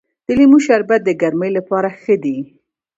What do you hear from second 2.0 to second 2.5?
ښه دی.